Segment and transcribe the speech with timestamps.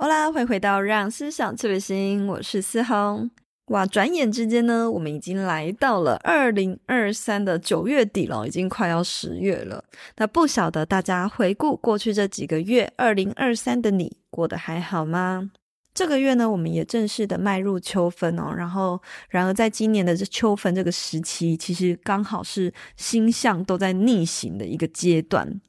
[0.00, 3.30] 好啦，欢迎回到让思想去旅行，我是思红。
[3.66, 9.84] 哇，转眼之间呢，我们已经来到了二零二三的九月底了，已经快要十月了。
[10.16, 15.50] 那不晓得大家回顾过去这几个月，二零二三的你过得还好吗？
[15.92, 18.54] 这个月呢，我们也正式的迈入秋分哦。
[18.56, 25.60] 然后，然而在今年的这秋分这个时期，其实刚好是星象都在逆行的一个阶段。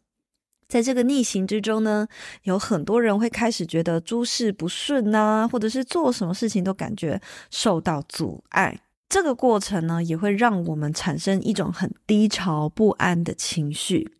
[0.71, 2.07] 在这个逆行之中呢，
[2.43, 7.19] 有很多人会开始觉得诸事不顺啊，或者是做什么事情都感觉
[7.50, 8.80] 受到阻碍。
[9.09, 14.14] 这个过程呢，也会让我们产生一种很低潮不安的情绪。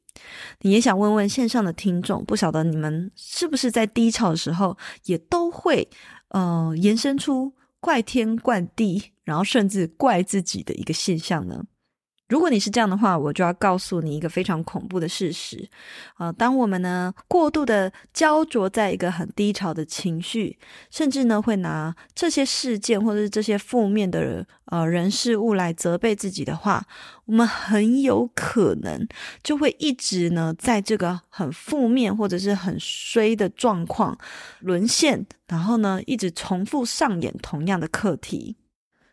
[0.60, 5.90] 你也想问问线上的听众，不晓得你们是不是在低潮的时候，也都会
[6.32, 11.64] 呃延伸出怪天怪地，然后甚至怪自己的一个现象呢？
[12.32, 15.68] 如果你是这样的话，我就要告诉你一个非常恐怖的事实
[16.14, 16.34] 啊、呃！
[16.34, 20.58] 当我们呢过度的焦灼在一个很低潮的情绪，
[20.90, 26.82] 甚至呢会拿这些事件或者是这些负面的呃人事物来责备自己的话，
[27.26, 29.06] 我们很有可能
[29.44, 34.18] 就会一直呢在这个很负面或者是很衰的状况
[34.62, 38.56] 沦陷，然后呢一直重复上演同样的课题。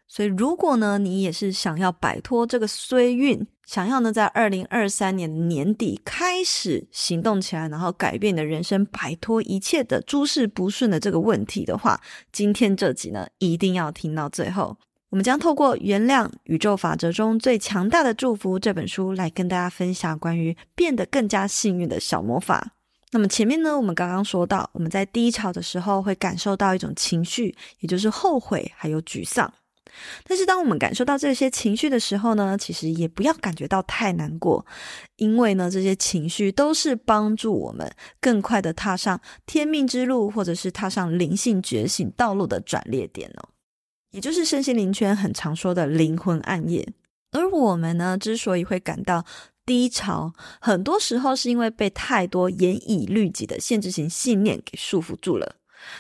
[0.09, 12.01] 所以，如果呢，你也是想要摆脱这个衰运，想要呢，在二零二三年年底开始行动起来，然后改变你的人生，摆脱一切的诸事不顺的这个问题的话，
[12.33, 14.75] 今天这集呢，一定要听到最后。
[15.11, 22.73] 我们将透过《原谅宇宙法则中最强大的祝福》这本书来跟大家分享关于变得更加幸运的小魔法。
[23.11, 29.53] 那么前面呢，我们刚刚说到，我们在低潮的时候会感受到一种情绪，也就是后悔还有沮丧。
[30.25, 34.65] 但是，当我们感受到这些情绪的时候呢，其实也不要感觉到太难过，
[35.17, 37.91] 因为呢，这些情绪都是帮助我们
[38.21, 43.49] 更快的踏上天命之路，或者是踏上灵性觉醒道路的转捩点哦，
[44.13, 46.89] 也就是身心灵圈很常说的灵魂暗夜。
[47.33, 49.27] 而我们呢，之所以会感到
[49.67, 55.57] 低潮，很多时候是因为被太多严以律己的限制性信念给束缚住了。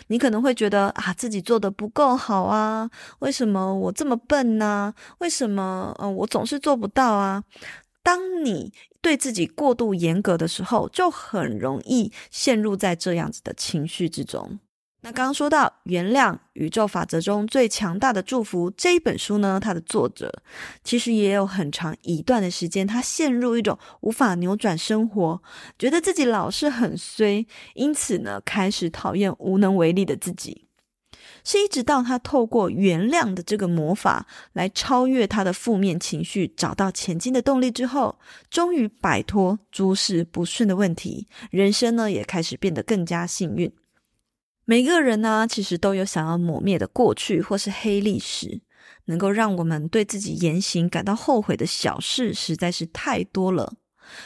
[0.08, 2.90] 你可能会觉得啊，自己做的不够好啊，
[3.20, 4.94] 为什么我这么笨呢？
[5.18, 7.44] 为什么嗯，我总是做不到啊？
[8.02, 8.72] 当你
[9.02, 14.58] 对自己过度严格的时候，就很容易陷入在这样子的情绪之中。
[15.02, 20.42] 那刚刚说到《原谅宇宙法则中最强大的祝福》这一本书呢，它的作者
[20.82, 25.40] 其实也有很长一段的时间，他陷入一种无法扭转生活，
[25.78, 30.64] 觉得自己老是很衰，因此呢，开始讨厌无能为力的自己。
[31.44, 38.18] 是一直到他透过原谅的这个魔法来超越他的负面情绪，找到前进的动力之后，
[38.50, 43.72] 终于摆脱诸事不顺的问题，人生呢也开始变得更加幸运。
[44.70, 48.60] 每个人呢，其实都有想要抹灭的过去或是黑历史，
[49.06, 53.76] 能够让我们对自己言行感到后悔的小事实在是太多了。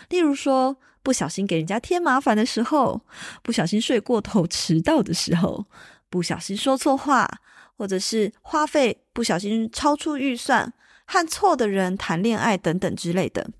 [0.08, 3.02] 例如说，不小心给人家添麻烦的时候，
[3.44, 5.66] 不小心睡过头迟到的时候，
[6.10, 7.38] 不小心说错话，
[7.76, 10.74] 或者是花费不小心超出预算，
[11.06, 13.52] 和错的人谈恋爱等等之类的。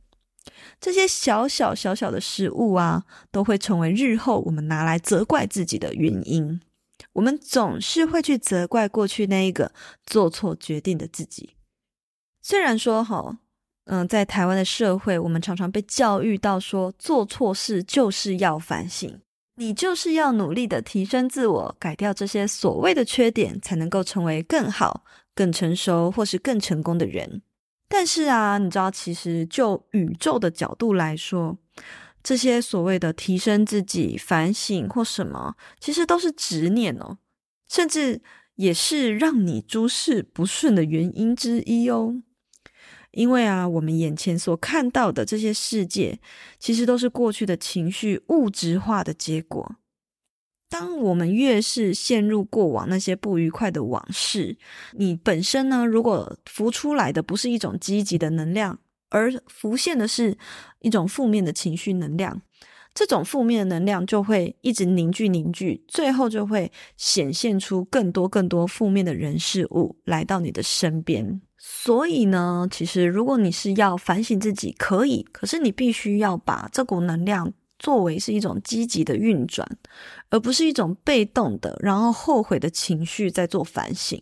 [0.81, 6.61] 这些小小小小的失误啊，都会成为日后我们拿来责怪自己的原因。
[7.15, 9.73] 我们总是会去责怪过去那一个
[10.05, 11.55] 做错决定的自己。
[12.41, 13.39] 虽然说哈，
[13.85, 19.21] 嗯，在台湾的社会，我们常常被教育到说，做错事就是要反省，
[19.57, 25.05] 你就是要努力的提升自我，改掉这些所谓的缺点，才能够成为更好、
[25.35, 27.43] 更成熟或是更成功的人。
[27.89, 31.59] 但是啊，你知道，其实就宇宙的角度来说，
[32.23, 37.19] 这些所谓的提升自己、反省或什么，其实都是执念哦，
[37.69, 38.23] 甚至
[38.55, 42.23] 也是让你诸事不顺的原因之一哦。
[43.11, 46.19] 因为啊，我们眼前所看到的这些世界，
[46.59, 49.77] 其实都是过去的情绪物质化的结果。
[50.71, 54.57] 当我们越是陷入过往那些不愉快的往事，
[54.93, 58.79] 你本身呢，如果浮出来的不是一种积极的能量，
[59.13, 60.37] 而浮现的是
[60.81, 62.41] 一种负面的情绪能量，
[62.95, 71.41] 这种负面的能量就会一直凝聚凝聚，最后就会显现出更多更多负面的人事物来到你的身边。
[71.59, 79.69] 所以呢，其实如果你是要反省自己，可以，可是你必须要把这股能量作为是一种积极的运转，
[80.31, 84.21] 而不是一种被动的，然后后悔的情绪在做反省。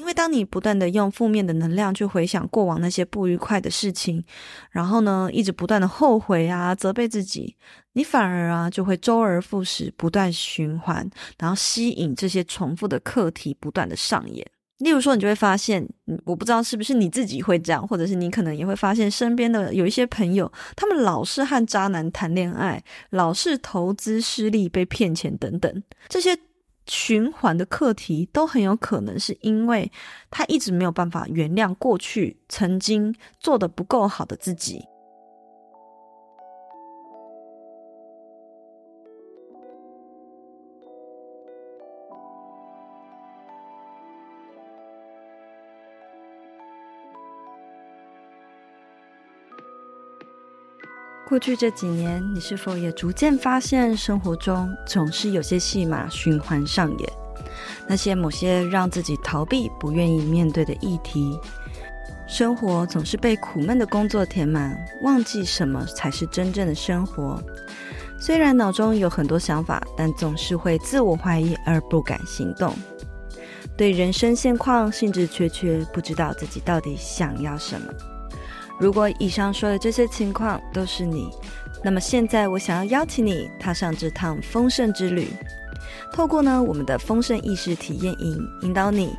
[0.00, 4.24] 因为当你不断的用负面的能量去回想过往那些不愉快的事情，
[4.70, 7.54] 然后呢，一直不断的后悔啊，责备自己，
[7.92, 11.06] 你反而啊就会周而复始，不断循环，
[11.38, 14.46] 然后吸引这些重复的课题不断的上演。
[14.78, 15.86] 例如说，你就会发现，
[16.24, 26.38] 我不知道是不是你自己会这样，或者是你可能也会发现身边的有一些朋友，他们老是和渣男谈恋爱，老是投资失利、被骗钱等等，这些。
[26.90, 29.92] 循环的课题都很有可能是因为
[30.28, 34.89] 他一直没有办法原谅过去曾经做的不够好的自己。
[51.30, 57.12] 过去这几年，你是否也逐渐发现，生活中总是有些戏码循环上演？
[57.86, 61.38] 那些某些让自己逃避、不愿意面对的议题，
[62.26, 67.40] 生活总是被苦闷的工作填满，忘记什么才是真正的生活。
[68.20, 72.74] 虽然脑中有很多想法，但总是会自我怀疑而不敢行动。
[73.76, 77.86] 对人生现况兴致缺缺，不知道自己到底想要什么。
[78.80, 81.28] 如果以上说的这些情况都是你，
[81.84, 85.28] 那么现在我想要邀请你踏上这趟丰盛之旅，
[86.14, 89.14] 透过呢我们的丰盛意识体验营，引导你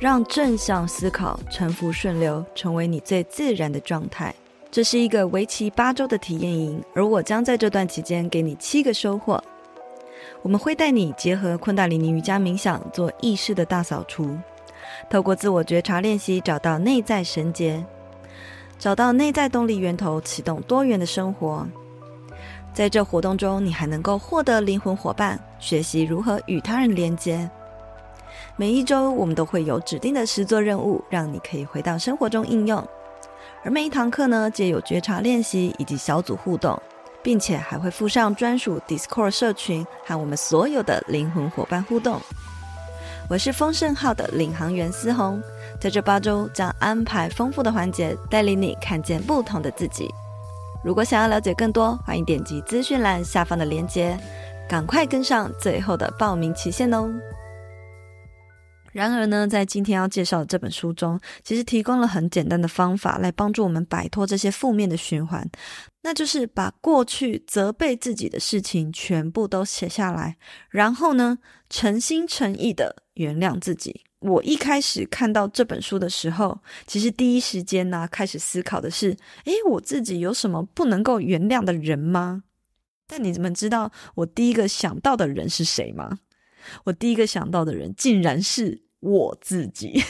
[0.00, 4.34] 让正向思考沉浮顺流，成为你最自然的状态。
[4.72, 9.42] 这是一个为期八周的体验营，而我将在这段期间给你七个收获。
[10.42, 14.36] 我们会带你结合昆达里尼瑜伽冥想，做意识的大扫除，
[15.08, 17.84] 透过自我觉察练习，找到内在绳结。
[18.78, 21.66] 找到内在动力源头，启动多元的生活。
[22.74, 27.48] 在这活动中，你还能够获得灵魂伙伴，学习如何与他人连接。
[28.54, 32.86] 每一周，我们都会有指定的实作任务，让你可以回到生活中应用。
[33.64, 36.78] 而每一堂课呢，皆有觉察练习以及小组互动，
[37.22, 42.20] 并且还会附上专属 Discord 社群，和我们所有的灵魂伙伴互动。
[43.28, 45.42] 我是丰盛号的领航员思红。
[45.80, 50.08] 在这八周将安排丰富的环节，带领你看见不同的自己。
[50.84, 54.18] 如果想要了解更多，欢迎点击资讯栏下方的链接，
[54.68, 57.10] 赶快跟上最后的报名期限哦。
[58.92, 65.46] 然而呢，在今天要介绍的这本书中，其实提供了很简单的方法来帮助我们摆脱这些负面的循环，
[66.02, 70.38] 那就是把过去责备自己的事情全部都写下来，
[70.70, 71.36] 然后呢，
[71.68, 74.05] 诚心诚意的原谅自己。
[74.26, 82.42] 我一开始看到这本书的时候，其实第一时间呢，开始思考的是：诶，我自己有什么不能够原谅的人吗？
[83.06, 86.18] 但你们知道我第一个想到的人是谁吗？
[86.84, 90.02] 我第一个想到的人竟然是我自己。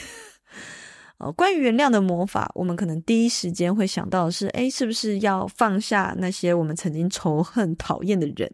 [1.18, 8.52] 哦，关于原谅的魔法，我们可能第一时间会想到的是：诶，是不是要放下那些我们曾经仇恨、讨厌的人？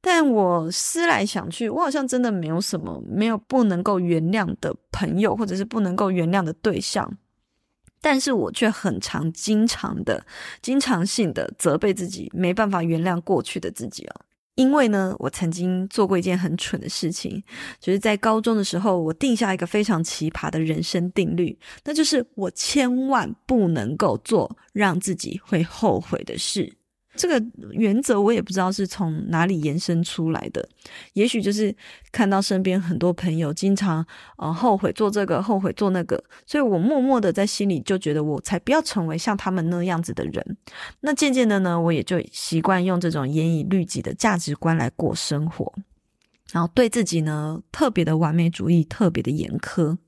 [0.00, 7.18] 但我思来想去，我好像真的没有什么没有不能够原谅的朋友，或者是不能够原谅的对象。
[8.00, 10.24] 但是我却很常、经常的、
[10.62, 14.20] 经常性的责备自己，没办法原谅过去的自己哦。
[14.54, 17.42] 因为呢，我曾经做过一件很蠢的事情，
[17.78, 26.74] 就是在高中的时候，我定下一个非常奇葩的人生定律，那就是我千万不能够做让自己会后悔的事。
[27.20, 30.66] 这个原则我也不知道是从哪里延伸出来的，
[31.12, 31.74] 也许就是
[32.10, 34.02] 看到身边很多朋友经常
[34.38, 40.56] 呃后悔做这个，后悔做那个，所以我默默的在心里就觉得我才不要成为像他们那样子的人。
[41.00, 45.70] 那渐渐的呢，我也就习惯用这种严以律己的价值观来过生活，
[46.50, 49.98] 然后对自己呢特别的完美主义，特别的严苛。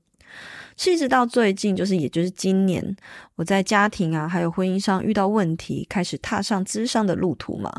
[0.77, 2.95] 是一直到最近，就是也就是今年，
[3.35, 7.71] 我在家庭啊，还有婚姻上遇到问题，开始踏上咨商的路途嘛，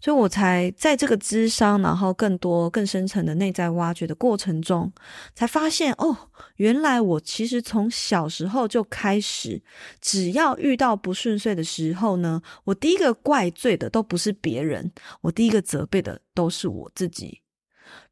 [0.00, 4.92] 所以我才在这个咨商，然后更多更深层的内在挖掘的过程中，
[5.34, 6.16] 才发现哦，
[6.56, 9.62] 原来我其实从小时候就开始，
[10.00, 14.92] 只要遇到不顺遂的时候呢，我第一个怪罪的都不是别人，
[15.22, 17.40] 我第一个责备的都是我自己。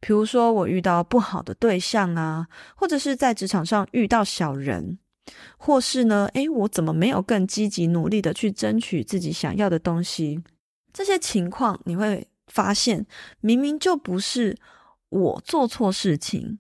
[0.00, 4.99] 比如说，我遇到不好的对象啊，或者是在职场上遇到小人，
[5.56, 10.42] 或是呢，诶，我怎么没有更积极努力的去争取自己想要的东西？
[10.92, 13.06] 这些情况你会发现，
[13.40, 14.56] 明明就不是
[15.09, 16.59] 我做错事情，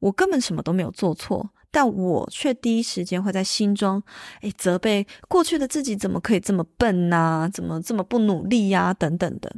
[0.00, 4.02] 我根本什么都没有做错，但我却第一时间会在心中，
[4.42, 7.48] 诶，责备过去的自己怎么可以这么笨呐？
[7.52, 8.92] 怎么这么不努力呀？
[8.92, 9.54] 等等的，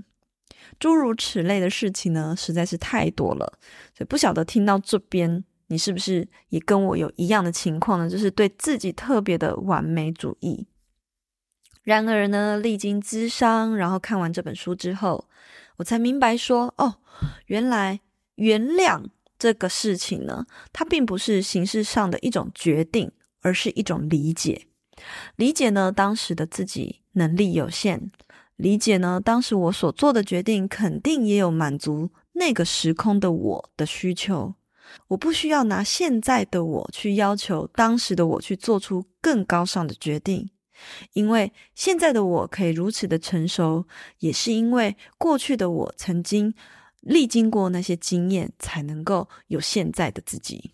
[0.80, 3.52] 诸如此类的事情呢，实在是太多了。
[3.96, 8.10] 所以不晓得听到这边，你是不是也跟我有一样的情况呢？
[8.10, 10.66] 就是对自己特别的完美主义。
[11.82, 15.28] 然而呢，历经咨商，然后看完这本书之后，
[15.76, 16.96] 我才明白说，哦，
[17.46, 18.00] 原来
[18.36, 19.04] 原谅
[19.38, 23.10] 这个事情呢，它并不是形式上的一种决定，
[23.40, 24.66] 而是一种理解。
[25.36, 28.10] 理解呢，当时的自己能力有限，
[28.60, 34.54] 理解呢，当时我所做的决定肯定也有满足那个时空的我的需求。
[35.08, 40.50] 我不需要拿现在的我去要求当时的我去做出更高尚的决定。
[41.14, 43.86] 因为现在的我可以如此的成熟，
[44.18, 46.52] 也是因为过去的我曾经
[47.00, 50.72] 历经过那些经验，才能够有现在的自己。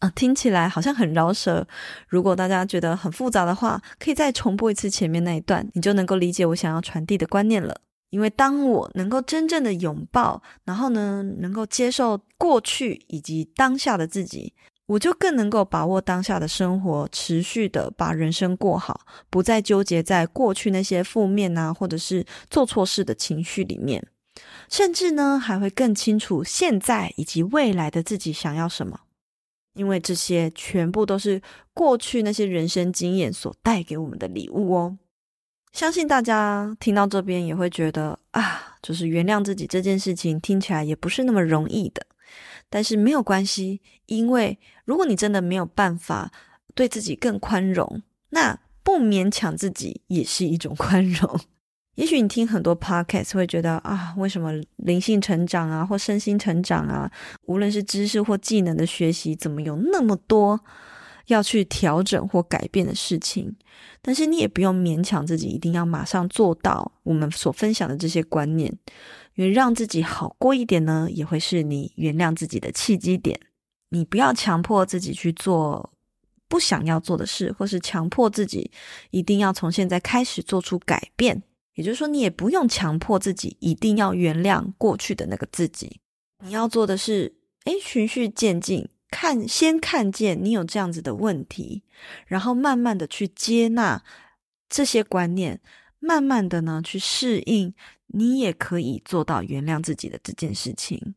[0.00, 1.66] 啊，听起来好像很饶舌。
[2.08, 7.80] 如果大家觉得很复杂的话，可以再重播一次前面那一段，你就能够理解我想要传递的观念了。
[8.10, 14.52] 因为当我能够真正的拥抱，然后呢，能够接受过去以及当下的自己。
[14.86, 24.04] 我就更能够把握当下的生活，持续的把人生过好，不再纠结在过去那些负面啊，或者是做错事的情绪里面，
[24.68, 28.98] 甚至呢，还会更清楚现在以及未来的自己想要什么，
[29.74, 31.40] 因为这些全部都是
[31.72, 34.98] 过去那些人生经验所带给我们的礼物哦。
[35.72, 42.06] 相信大家听到这边也会觉得啊，就是原谅自己这件事情听起来也不是那么容易的。
[42.68, 46.32] 但是没有关系，因为如果你真的没有办法
[46.74, 51.40] 对自己更宽容，那不勉强自己也是一种宽容。
[51.96, 57.10] 也许你听很多 podcast 会觉得啊，为什么灵性成长啊，或身心成长啊，
[57.46, 60.58] 无论是知识或技能的学习，怎么有那么多
[61.26, 63.54] 要去调整或改变的事情？
[64.00, 68.74] 但是你也不用勉强自己一定要马上做到我们所分享的这些观念。
[69.34, 73.38] 因为让自己好过一点呢，也会是你原谅自己的契机点。
[73.90, 75.92] 你不要强迫自己去做
[76.48, 78.70] 不想要做的事，或是强迫自己
[79.10, 81.42] 一定要从现在开始做出改变。
[81.74, 86.00] 也就是说，你也不用强迫自己一定要原谅过去的那个自己。
[86.42, 87.34] 你要做的是，
[87.64, 91.82] 诶，循序渐进，看，先看见你有这样子的问题，
[92.26, 94.02] 然后慢慢的去接纳
[94.68, 95.60] 这些观念，
[95.98, 97.74] 慢慢的呢去适应。
[98.12, 101.14] 你也可以做到原谅自己的这件事情，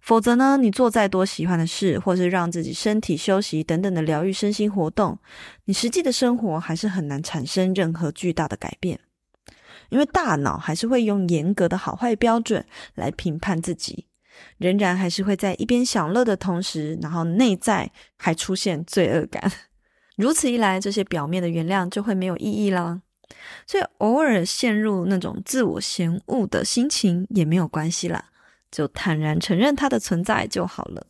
[0.00, 5.16] 否则呢，你做再多喜欢的事，或是让自己身体休息等等的疗愈身心活动，
[5.66, 8.98] 你实际的生活还是很难产生任何巨大的改变，
[9.88, 12.64] 因为大脑还是会用严格的好坏标准
[12.94, 14.06] 来评判自己，
[14.58, 19.50] 仍然还是会在一边享乐的同时，然后内在还出现罪恶感。
[20.16, 23.02] 如此一来，这些表面的原谅就会没有意义了。
[23.66, 28.24] 所以偶尔陷入那种自我嫌恶的心情也没有关系啦，
[28.70, 31.06] 就坦然承认它的存在就好了。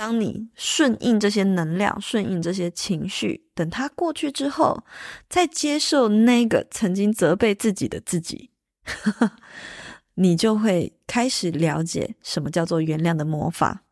[0.00, 4.82] 当你顺应这些能量，顺应这些情绪，等它过去之后，
[5.28, 8.48] 再接受那个曾经责备自己的自己，
[10.16, 13.82] 你就会开始了解什么叫做原谅的魔法。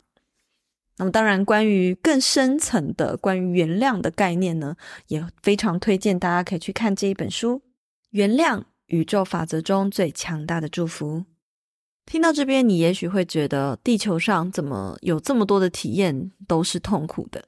[0.97, 4.77] 那么，当然，关于更深层的关于原谅的概念呢，
[5.09, 7.57] 也非常推荐大家可以去看这一本书
[8.13, 11.19] 《原谅：宇宙法则中最强大的祝福》。
[12.09, 17.45] 听到这边，你也许会觉得地球上怎么有这么多的体验都是痛苦的？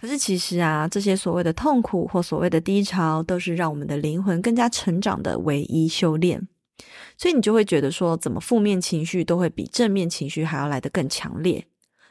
[0.00, 6.46] 可是其实啊，这些所谓的痛苦或所谓的低潮，都是让我们的灵魂更加成长的唯一修炼。
[7.18, 11.66] 所以你就会觉得说，怎么负面情绪都会比正面情绪还要来得更强烈？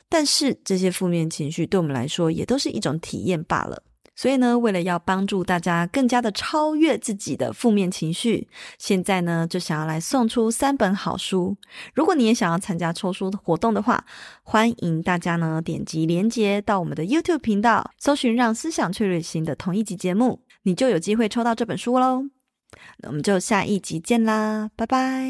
[0.10, 3.84] 但是这些负面情绪对我们来说也都是一种体验罢了。
[4.16, 11.58] 所以呢，为了要帮助大家更加的超越自己的负面情绪，现在呢就想要来送出三本好书。
[11.94, 14.06] 如果你也想要参加抽书的活动的话，
[14.44, 22.24] 欢迎大家呢点击连接到我们的 YouTube 频道，搜寻“让思想去旅行”的同一集节目，你就有机会抽到这本书喽。
[23.00, 25.30] 那我们就下一集见啦，拜拜。